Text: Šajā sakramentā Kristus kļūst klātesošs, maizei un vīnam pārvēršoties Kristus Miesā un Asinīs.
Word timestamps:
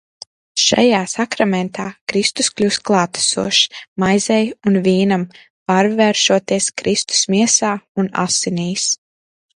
Šajā 0.59 1.01
sakramentā 1.11 1.85
Kristus 2.11 2.49
kļūst 2.61 2.81
klātesošs, 2.89 3.83
maizei 4.05 4.49
un 4.71 4.81
vīnam 4.89 5.27
pārvēršoties 5.73 6.71
Kristus 6.83 7.23
Miesā 7.35 7.75
un 8.05 8.11
Asinīs. 8.27 8.89